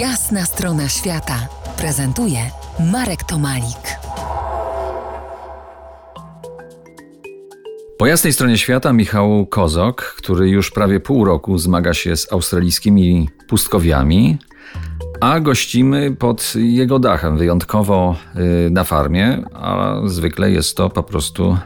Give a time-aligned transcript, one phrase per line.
[0.00, 1.48] Jasna strona świata
[1.78, 2.38] prezentuje
[2.92, 3.98] Marek Tomalik.
[7.98, 13.28] Po jasnej stronie świata Michał Kozok, który już prawie pół roku zmaga się z australijskimi
[13.48, 14.38] pustkowiami,
[15.20, 18.16] a gościmy pod jego dachem, wyjątkowo
[18.66, 21.58] y, na farmie, a zwykle jest to po prostu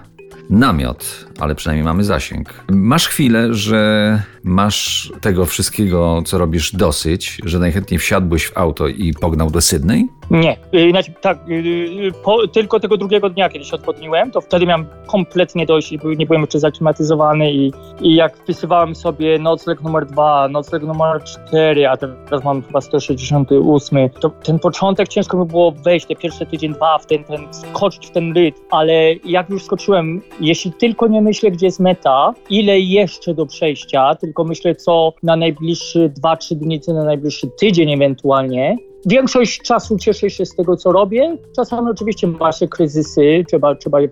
[0.50, 2.64] namiot, ale przynajmniej mamy zasięg.
[2.68, 9.14] Masz chwilę, że masz tego wszystkiego, co robisz, dosyć, że najchętniej wsiadłbyś w auto i
[9.14, 10.08] pognał do Sydney?
[10.30, 14.66] Nie, yy, znaczy, tak, yy, po, tylko tego drugiego dnia, kiedy się odpodniłem, to wtedy
[14.66, 20.06] miałem kompletnie dość i nie byłem jeszcze zaklimatyzowany i, i jak wpisywałem sobie nocleg numer
[20.06, 25.72] dwa, nocleg numer cztery, a teraz mam chyba 168, to ten początek ciężko mi było
[25.72, 29.62] wejść, te pierwsze tydzień, dwa, w ten, ten, skoczyć w ten rytm, ale jak już
[29.62, 35.12] skoczyłem, jeśli tylko nie myślę, gdzie jest meta, ile jeszcze do przejścia, tylko myślę, co
[35.22, 40.76] na najbliższy 2-3 dni, co na najbliższy tydzień ewentualnie, Większość czasu cieszę się z tego,
[40.76, 41.36] co robię.
[41.56, 44.08] Czasami oczywiście ma się kryzysy, trzeba, trzeba je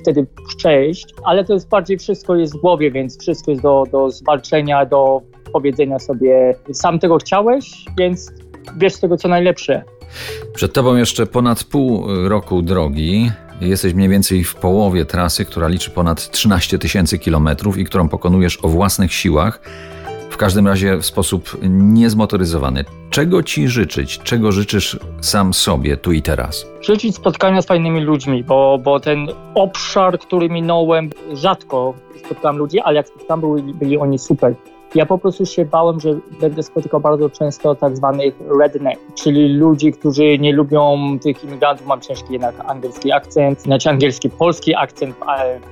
[0.00, 4.10] wtedy przejść, ale to jest bardziej wszystko jest w głowie, więc wszystko jest do, do
[4.10, 8.32] zwalczenia, do powiedzenia sobie, sam tego chciałeś, więc
[8.76, 9.82] wiesz z tego, co najlepsze.
[10.54, 13.30] Przed tobą jeszcze ponad pół roku drogi.
[13.60, 18.58] Jesteś mniej więcej w połowie trasy, która liczy ponad 13 tysięcy kilometrów i którą pokonujesz
[18.64, 19.60] o własnych siłach.
[20.38, 22.84] Każdym razie w sposób niezmotoryzowany.
[23.10, 24.18] Czego ci życzyć?
[24.18, 26.66] Czego życzysz sam sobie tu i teraz?
[26.80, 31.94] Życzyć spotkania z fajnymi ludźmi, bo, bo ten obszar, który minąłem, rzadko
[32.24, 34.54] spotkałem ludzi, ale jak spotkałem, byli, byli oni super.
[34.94, 39.92] Ja po prostu się bałem, że będę spotykał bardzo często tak zwanych redneck, czyli ludzi,
[39.92, 41.86] którzy nie lubią tych imigrantów.
[41.86, 45.16] Mam ciężki jednak angielski akcent, znaczy angielski, polski akcent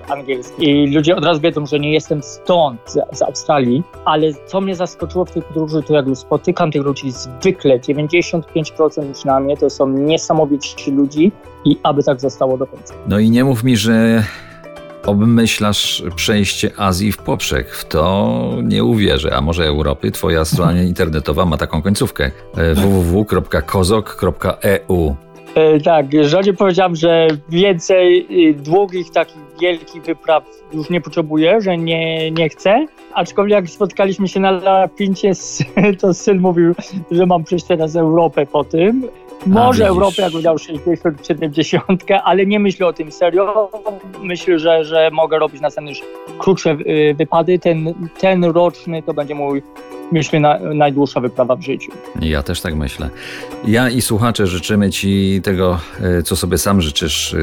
[0.08, 0.70] angielski.
[0.70, 4.74] I ludzie od razu wiedzą, że nie jestem stąd, z, z Australii, ale co mnie
[4.74, 9.88] zaskoczyło w tej podróży, to jak już spotykam tych ludzi zwykle, 95% przynajmniej, to są
[9.88, 11.32] niesamowici ludzi
[11.64, 12.94] i aby tak zostało do końca.
[13.08, 14.24] No i nie mów mi, że
[15.06, 17.74] obmyślasz przejście Azji w poprzek.
[17.74, 19.36] W to nie uwierzę.
[19.36, 20.10] A może Europy?
[20.10, 25.16] Twoja strona internetowa ma taką końcówkę e, www.kozok.eu.
[25.54, 31.78] E, tak, żonie powiedziałam, że więcej y, długich, takich wielkich wypraw już nie potrzebuję, że
[31.78, 32.86] nie, nie chcę.
[33.14, 35.32] Aczkolwiek jak spotkaliśmy się na Lapincie,
[36.00, 36.74] to syn mówił,
[37.10, 39.08] że mam przejść teraz Europę po tym.
[39.46, 43.70] Może A, Europę, jak udało 60 70, ale nie myślę o tym serio.
[44.22, 46.02] Myślę, że, że mogę robić następne już
[46.38, 47.58] krótsze y, wypady.
[47.58, 49.62] Ten, ten roczny to będzie mój
[50.12, 51.92] myślę, na, najdłuższa wyprawa w życiu.
[52.20, 53.10] Ja też tak myślę.
[53.64, 55.78] Ja i słuchacze życzymy Ci tego,
[56.18, 57.36] y, co sobie sam życzysz y,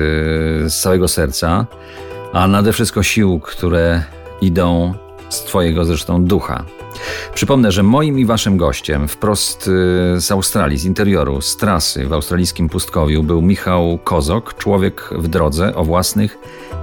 [0.68, 1.66] z całego serca,
[2.34, 4.04] a nade wszystko sił, które
[4.42, 4.94] idą
[5.30, 6.64] z Twojego zresztą ducha.
[7.34, 12.14] Przypomnę, że moim i waszym gościem wprost y, z Australii, z interioru, z trasy w
[12.14, 16.38] australijskim pustkowiu był Michał Kozok, człowiek w drodze o własnych,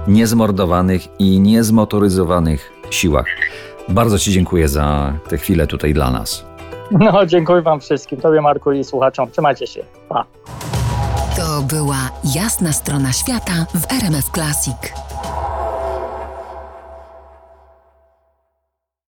[0.07, 3.25] niezmordowanych i niezmotoryzowanych siłach.
[3.89, 6.45] Bardzo Ci dziękuję za tę chwilę tutaj dla nas.
[6.91, 9.31] No, dziękuję Wam wszystkim, Tobie Marku i słuchaczom.
[9.31, 9.83] Trzymajcie się.
[10.09, 10.25] Pa.
[11.37, 15.10] To była jasna strona świata w RMF Classic.